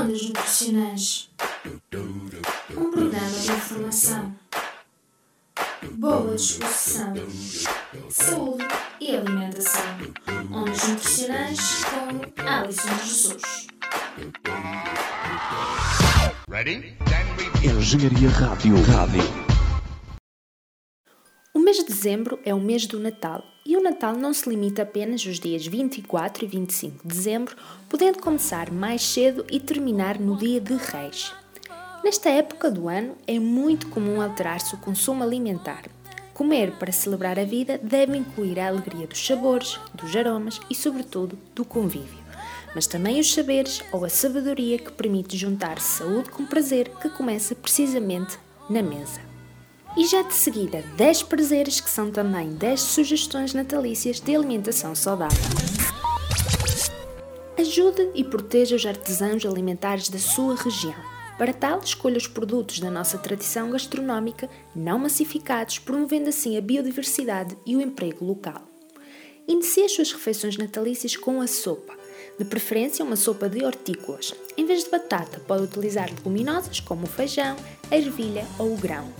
Ondas 0.00 0.22
Nutricionais 0.22 1.30
Um 2.74 2.90
programa 2.90 3.38
de 3.38 3.52
informação, 3.52 4.34
boa 5.92 6.36
disposição, 6.36 7.12
saúde 8.08 8.64
e 8.98 9.14
alimentação. 9.14 9.82
Ondas 10.50 10.88
Nutricionais 10.88 11.84
com 11.84 12.42
Alison 12.48 12.88
Jesus. 13.04 13.66
Engenharia 17.62 18.30
Rádio. 18.30 18.82
Rádio. 18.82 19.49
De 21.80 21.86
dezembro 21.86 22.38
é 22.44 22.54
o 22.54 22.60
mês 22.60 22.86
do 22.86 23.00
Natal 23.00 23.42
e 23.64 23.74
o 23.74 23.82
Natal 23.82 24.14
não 24.14 24.34
se 24.34 24.46
limita 24.46 24.82
apenas 24.82 25.26
aos 25.26 25.40
dias 25.40 25.66
24 25.66 26.44
e 26.44 26.46
25 26.46 27.08
de 27.08 27.14
dezembro, 27.14 27.56
podendo 27.88 28.18
começar 28.18 28.70
mais 28.70 29.02
cedo 29.02 29.46
e 29.50 29.58
terminar 29.58 30.20
no 30.20 30.36
dia 30.36 30.60
de 30.60 30.74
Reis. 30.74 31.32
Nesta 32.04 32.28
época 32.28 32.70
do 32.70 32.86
ano 32.86 33.16
é 33.26 33.38
muito 33.38 33.88
comum 33.88 34.20
alterar-se 34.20 34.74
o 34.74 34.78
consumo 34.78 35.24
alimentar. 35.24 35.84
Comer 36.34 36.72
para 36.72 36.92
celebrar 36.92 37.38
a 37.38 37.44
vida 37.44 37.78
deve 37.82 38.14
incluir 38.14 38.60
a 38.60 38.68
alegria 38.68 39.06
dos 39.06 39.26
sabores, 39.26 39.80
dos 39.94 40.14
aromas 40.14 40.60
e, 40.68 40.74
sobretudo, 40.74 41.38
do 41.54 41.64
convívio. 41.64 42.20
Mas 42.74 42.86
também 42.86 43.18
os 43.18 43.32
saberes 43.32 43.82
ou 43.90 44.04
a 44.04 44.10
sabedoria 44.10 44.78
que 44.78 44.92
permite 44.92 45.34
juntar 45.34 45.80
saúde 45.80 46.28
com 46.28 46.44
prazer 46.44 46.90
que 47.00 47.08
começa 47.08 47.54
precisamente 47.54 48.38
na 48.68 48.82
mesa. 48.82 49.29
E 49.96 50.06
já 50.06 50.22
de 50.22 50.34
seguida, 50.34 50.84
10 50.96 51.24
prazeres 51.24 51.80
que 51.80 51.90
são 51.90 52.12
também 52.12 52.50
10 52.50 52.80
sugestões 52.80 53.52
natalícias 53.52 54.20
de 54.20 54.34
alimentação 54.34 54.94
saudável. 54.94 55.36
Ajude 57.58 58.08
e 58.14 58.22
proteja 58.22 58.76
os 58.76 58.86
artesãos 58.86 59.44
alimentares 59.44 60.08
da 60.08 60.18
sua 60.18 60.54
região. 60.54 60.94
Para 61.36 61.52
tal, 61.52 61.80
escolha 61.80 62.18
os 62.18 62.28
produtos 62.28 62.78
da 62.78 62.90
nossa 62.90 63.18
tradição 63.18 63.70
gastronómica 63.70 64.48
não 64.76 64.98
massificados, 64.98 65.78
promovendo 65.78 66.28
assim 66.28 66.56
a 66.56 66.60
biodiversidade 66.60 67.56
e 67.66 67.76
o 67.76 67.80
emprego 67.80 68.24
local. 68.24 68.62
Inicie 69.48 69.84
as 69.84 69.92
suas 69.92 70.12
refeições 70.12 70.56
natalícias 70.56 71.16
com 71.16 71.40
a 71.40 71.46
sopa, 71.46 71.94
de 72.38 72.44
preferência 72.44 73.04
uma 73.04 73.16
sopa 73.16 73.48
de 73.48 73.64
hortícolas. 73.64 74.34
Em 74.56 74.64
vez 74.64 74.84
de 74.84 74.90
batata, 74.90 75.40
pode 75.40 75.64
utilizar 75.64 76.08
leguminosas 76.08 76.78
como 76.78 77.04
o 77.04 77.08
feijão, 77.08 77.56
a 77.90 77.96
ervilha 77.96 78.46
ou 78.58 78.72
o 78.72 78.76
grão. 78.76 79.12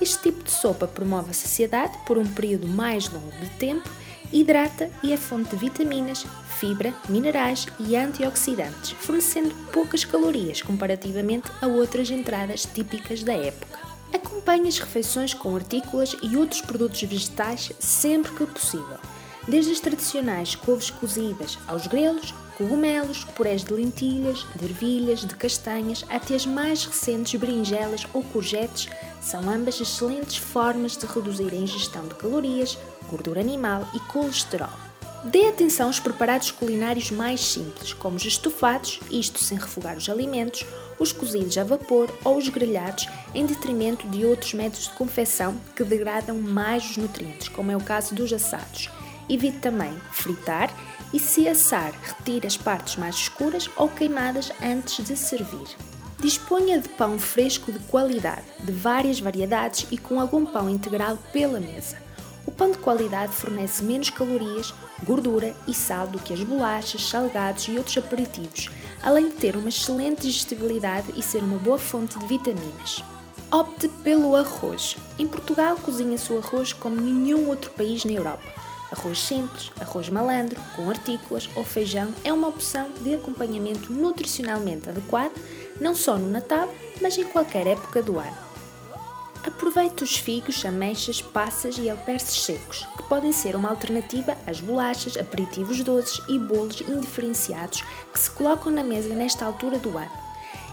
Este 0.00 0.18
tipo 0.22 0.44
de 0.44 0.50
sopa 0.50 0.86
promove 0.86 1.30
a 1.30 1.34
saciedade 1.34 1.98
por 2.06 2.18
um 2.18 2.26
período 2.26 2.68
mais 2.68 3.08
longo 3.08 3.32
de 3.40 3.50
tempo, 3.58 3.88
hidrata 4.32 4.90
e 5.02 5.12
é 5.12 5.16
fonte 5.16 5.50
de 5.50 5.56
vitaminas, 5.56 6.24
fibra, 6.58 6.94
minerais 7.08 7.66
e 7.80 7.96
antioxidantes, 7.96 8.92
fornecendo 8.92 9.54
poucas 9.72 10.04
calorias 10.04 10.62
comparativamente 10.62 11.50
a 11.60 11.66
outras 11.66 12.10
entradas 12.10 12.64
típicas 12.64 13.22
da 13.22 13.32
época. 13.32 13.78
Acompanhe 14.12 14.68
as 14.68 14.78
refeições 14.78 15.34
com 15.34 15.54
artículas 15.54 16.16
e 16.22 16.36
outros 16.36 16.60
produtos 16.60 17.02
vegetais 17.02 17.72
sempre 17.78 18.32
que 18.32 18.46
possível, 18.46 18.98
desde 19.46 19.72
as 19.72 19.80
tradicionais 19.80 20.54
couves 20.54 20.90
cozidas 20.90 21.58
aos 21.66 21.86
grelos, 21.86 22.34
cogumelos, 22.58 23.22
purés 23.36 23.62
de 23.62 23.72
lentilhas, 23.72 24.44
de 24.56 24.64
ervilhas, 24.64 25.20
de 25.20 25.34
castanhas, 25.36 26.04
até 26.10 26.34
as 26.34 26.44
mais 26.44 26.84
recentes 26.84 27.40
berinjelas 27.40 28.04
ou 28.12 28.20
courgettes, 28.24 28.88
são 29.20 29.48
ambas 29.48 29.80
excelentes 29.80 30.36
formas 30.36 30.96
de 30.96 31.06
reduzir 31.06 31.52
a 31.52 31.56
ingestão 31.56 32.06
de 32.08 32.16
calorias, 32.16 32.76
gordura 33.08 33.40
animal 33.40 33.88
e 33.94 34.00
colesterol. 34.00 34.68
Dê 35.24 35.48
atenção 35.48 35.86
aos 35.86 36.00
preparados 36.00 36.50
culinários 36.50 37.10
mais 37.10 37.40
simples, 37.40 37.92
como 37.92 38.16
os 38.16 38.24
estofados, 38.24 39.00
isto 39.10 39.38
sem 39.38 39.58
refogar 39.58 39.96
os 39.96 40.08
alimentos, 40.08 40.64
os 40.98 41.12
cozidos 41.12 41.56
a 41.58 41.64
vapor 41.64 42.08
ou 42.24 42.36
os 42.36 42.48
grelhados, 42.48 43.08
em 43.34 43.46
detrimento 43.46 44.06
de 44.08 44.24
outros 44.24 44.54
métodos 44.54 44.88
de 44.88 44.94
confecção 44.94 45.56
que 45.76 45.84
degradam 45.84 46.36
mais 46.40 46.90
os 46.90 46.96
nutrientes, 46.96 47.48
como 47.48 47.70
é 47.70 47.76
o 47.76 47.80
caso 47.80 48.14
dos 48.14 48.32
assados. 48.32 48.90
Evite 49.28 49.58
também 49.58 49.92
fritar 50.12 50.72
e, 51.12 51.18
se 51.18 51.48
assar, 51.48 51.92
retire 52.02 52.46
as 52.46 52.56
partes 52.56 52.96
mais 52.96 53.14
escuras 53.14 53.68
ou 53.76 53.88
queimadas 53.88 54.52
antes 54.62 55.04
de 55.04 55.16
servir. 55.16 55.68
Disponha 56.20 56.80
de 56.80 56.88
pão 56.88 57.18
fresco 57.18 57.70
de 57.70 57.78
qualidade, 57.80 58.44
de 58.60 58.72
várias 58.72 59.20
variedades 59.20 59.86
e 59.90 59.96
com 59.96 60.20
algum 60.20 60.44
pão 60.44 60.68
integral 60.68 61.16
pela 61.32 61.60
mesa. 61.60 61.96
O 62.44 62.50
pão 62.50 62.70
de 62.70 62.78
qualidade 62.78 63.32
fornece 63.32 63.84
menos 63.84 64.10
calorias, 64.10 64.74
gordura 65.04 65.54
e 65.66 65.74
sal 65.74 66.06
do 66.06 66.18
que 66.18 66.32
as 66.32 66.42
bolachas, 66.42 67.08
salgados 67.08 67.68
e 67.68 67.76
outros 67.76 67.98
aperitivos, 67.98 68.68
além 69.02 69.28
de 69.28 69.34
ter 69.34 69.54
uma 69.54 69.68
excelente 69.68 70.22
digestibilidade 70.22 71.12
e 71.14 71.22
ser 71.22 71.42
uma 71.42 71.58
boa 71.58 71.78
fonte 71.78 72.18
de 72.18 72.26
vitaminas. 72.26 73.04
Opte 73.50 73.88
pelo 74.02 74.34
arroz. 74.34 74.96
Em 75.18 75.26
Portugal 75.26 75.76
cozinha-se 75.76 76.32
o 76.32 76.38
arroz 76.38 76.72
como 76.72 77.00
nenhum 77.00 77.48
outro 77.48 77.70
país 77.70 78.04
na 78.04 78.12
Europa. 78.12 78.67
Arroz 78.90 79.20
simples, 79.20 79.70
arroz 79.80 80.08
malandro, 80.08 80.60
com 80.74 80.88
artículas 80.88 81.48
ou 81.54 81.62
feijão 81.62 82.12
é 82.24 82.32
uma 82.32 82.48
opção 82.48 82.90
de 83.02 83.14
acompanhamento 83.14 83.92
nutricionalmente 83.92 84.88
adequado, 84.88 85.32
não 85.78 85.94
só 85.94 86.16
no 86.16 86.30
Natal, 86.30 86.72
mas 87.00 87.18
em 87.18 87.24
qualquer 87.24 87.66
época 87.66 88.02
do 88.02 88.18
ano. 88.18 88.48
Aproveite 89.44 90.02
os 90.02 90.16
figos, 90.16 90.64
ameixas, 90.64 91.22
passas 91.22 91.78
e 91.78 91.88
alperces 91.88 92.44
secos, 92.44 92.86
que 92.96 93.02
podem 93.04 93.32
ser 93.32 93.54
uma 93.54 93.68
alternativa 93.70 94.36
às 94.46 94.60
bolachas, 94.60 95.16
aperitivos 95.16 95.82
doces 95.82 96.20
e 96.28 96.38
bolos 96.38 96.80
indiferenciados 96.80 97.82
que 98.12 98.18
se 98.18 98.30
colocam 98.30 98.72
na 98.72 98.82
mesa 98.82 99.14
nesta 99.14 99.44
altura 99.44 99.78
do 99.78 99.96
ano. 99.96 100.10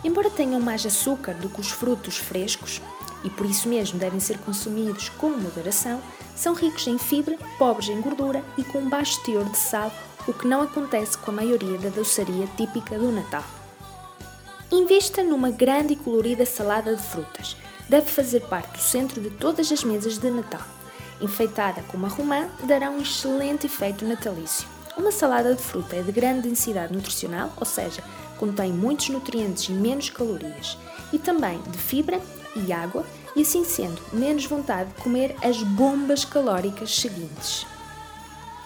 Embora 0.04 0.30
tenham 0.30 0.60
mais 0.60 0.86
açúcar 0.86 1.34
do 1.34 1.50
que 1.50 1.62
os 1.62 1.72
frutos 1.72 2.18
frescos, 2.18 2.82
e 3.26 3.30
por 3.32 3.46
isso 3.46 3.68
mesmo 3.68 3.98
devem 3.98 4.20
ser 4.20 4.38
consumidos 4.38 5.10
com 5.10 5.30
moderação, 5.32 6.00
são 6.36 6.54
ricos 6.54 6.86
em 6.86 6.98
fibra, 6.98 7.38
pobres 7.58 7.90
em 7.90 8.00
gordura 8.00 8.44
e 8.56 8.64
com 8.64 8.88
baixo 8.88 9.22
teor 9.24 9.44
de 9.46 9.58
sal, 9.58 9.92
o 10.28 10.34
que 10.34 10.48
não 10.48 10.62
acontece 10.62 11.18
com 11.18 11.32
a 11.32 11.34
maioria 11.34 11.78
da 11.80 11.90
doçaria 11.90 12.48
típica 12.56 12.98
do 12.98 13.12
Natal. 13.12 13.44
Invista 14.72 15.24
numa 15.24 15.50
grande 15.50 15.94
e 15.94 15.96
colorida 15.96 16.46
salada 16.46 16.96
de 16.96 17.02
frutas. 17.02 17.58
Deve 17.90 18.08
fazer 18.08 18.42
parte 18.42 18.74
do 18.74 18.80
centro 18.80 19.22
de 19.22 19.30
todas 19.30 19.72
as 19.72 19.84
mesas 19.84 20.18
de 20.18 20.30
Natal. 20.30 20.62
Enfeitada 21.22 21.82
com 21.84 21.98
uma 21.98 22.08
romã, 22.08 22.48
dará 22.64 22.90
um 22.90 23.02
excelente 23.02 23.66
efeito 23.68 24.06
natalício. 24.06 24.68
Uma 24.98 25.12
salada 25.12 25.54
de 25.54 25.62
fruta 25.62 25.96
é 25.96 26.02
de 26.02 26.12
grande 26.12 26.48
densidade 26.48 26.94
nutricional, 26.94 27.52
ou 27.58 27.66
seja, 27.66 28.04
contém 28.38 28.72
muitos 28.72 29.10
nutrientes 29.10 29.70
e 29.70 29.72
menos 29.72 30.10
calorias, 30.10 30.78
e 31.14 31.20
também 31.20 31.62
de 31.62 31.78
fibra 31.78 32.20
e 32.56 32.72
água, 32.72 33.06
e 33.36 33.42
assim 33.42 33.64
sendo, 33.64 34.02
menos 34.14 34.46
vontade 34.46 34.90
de 34.90 35.02
comer 35.02 35.36
as 35.44 35.62
bombas 35.62 36.24
calóricas 36.24 36.96
seguintes. 36.96 37.66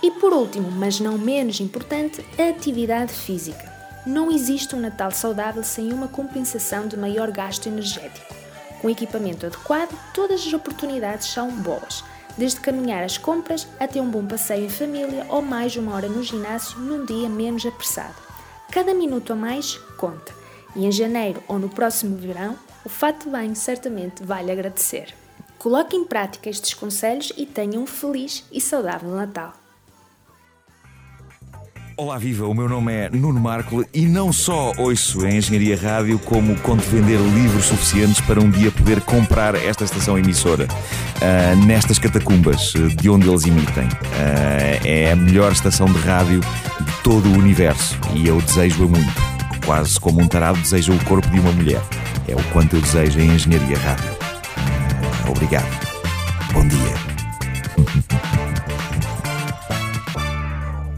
E 0.01 0.11
por 0.11 0.31
último, 0.31 0.71
mas 0.71 0.99
não 0.99 1.17
menos 1.17 1.59
importante, 1.59 2.25
a 2.37 2.49
atividade 2.49 3.11
física. 3.11 3.69
Não 4.05 4.31
existe 4.31 4.75
um 4.75 4.79
Natal 4.79 5.11
saudável 5.11 5.63
sem 5.63 5.91
uma 5.91 6.07
compensação 6.07 6.87
de 6.87 6.95
maior 6.95 7.31
gasto 7.31 7.67
energético. 7.67 8.33
Com 8.81 8.89
equipamento 8.89 9.45
adequado, 9.45 9.93
todas 10.13 10.39
as 10.47 10.53
oportunidades 10.53 11.27
são 11.27 11.51
boas, 11.51 12.03
desde 12.37 12.61
caminhar 12.61 13.03
às 13.03 13.17
compras 13.17 13.67
até 13.77 14.01
um 14.01 14.09
bom 14.09 14.25
passeio 14.25 14.65
em 14.65 14.69
família 14.69 15.25
ou 15.27 15.41
mais 15.41 15.75
uma 15.75 15.93
hora 15.93 16.07
no 16.07 16.23
ginásio 16.23 16.79
num 16.79 17.03
dia 17.03 17.27
menos 17.27 17.65
apressado. 17.65 18.15
Cada 18.71 18.93
minuto 18.93 19.33
a 19.33 19.35
mais 19.35 19.77
conta, 19.97 20.33
e 20.75 20.85
em 20.85 20.91
janeiro 20.91 21.43
ou 21.47 21.59
no 21.59 21.67
próximo 21.67 22.15
verão 22.15 22.55
o 22.83 22.89
fato 22.89 23.29
banho 23.29 23.55
certamente 23.55 24.23
vale 24.23 24.51
agradecer. 24.51 25.13
Coloque 25.57 25.95
em 25.95 26.05
prática 26.05 26.49
estes 26.49 26.73
conselhos 26.73 27.33
e 27.35 27.45
tenha 27.45 27.79
um 27.79 27.85
feliz 27.85 28.45
e 28.51 28.61
saudável 28.61 29.09
Natal. 29.09 29.53
Olá, 31.99 32.17
viva! 32.17 32.47
O 32.47 32.53
meu 32.53 32.69
nome 32.69 32.93
é 32.93 33.09
Nuno 33.09 33.41
Marco 33.41 33.85
e 33.93 34.05
não 34.05 34.31
só 34.31 34.71
ouço 34.77 35.25
a 35.25 35.29
Engenharia 35.29 35.75
Rádio, 35.75 36.17
como 36.17 36.57
conto 36.61 36.81
vender 36.83 37.17
livros 37.17 37.65
suficientes 37.65 38.21
para 38.21 38.39
um 38.39 38.49
dia 38.49 38.71
poder 38.71 39.01
comprar 39.01 39.53
esta 39.53 39.83
estação 39.83 40.17
emissora 40.17 40.65
uh, 40.65 41.65
nestas 41.65 41.99
catacumbas 41.99 42.71
de 42.95 43.09
onde 43.09 43.27
eles 43.27 43.45
emitem. 43.45 43.83
Uh, 43.83 44.87
é 44.87 45.11
a 45.11 45.15
melhor 45.17 45.51
estação 45.51 45.87
de 45.87 45.99
rádio 45.99 46.39
de 46.39 47.03
todo 47.03 47.27
o 47.27 47.33
universo 47.33 47.99
e 48.15 48.29
eu 48.29 48.39
desejo-a 48.43 48.87
muito. 48.87 49.65
Quase 49.65 49.99
como 49.99 50.21
um 50.21 50.27
tarado 50.29 50.57
deseja 50.57 50.93
o 50.93 51.03
corpo 51.03 51.29
de 51.29 51.37
uma 51.41 51.51
mulher. 51.51 51.81
É 52.27 52.35
o 52.35 52.43
quanto 52.51 52.75
eu 52.75 52.81
desejo 52.81 53.19
em 53.19 53.31
Engenharia 53.33 53.77
Rádio. 53.77 54.17
Obrigado. 55.29 55.87
Bom 56.53 56.67
dia. 56.67 56.79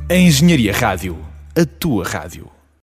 A 0.09 0.15
Engenharia 0.15 0.73
Rádio. 0.73 1.17
A 1.55 1.65
tua 1.65 2.07
rádio. 2.07 2.60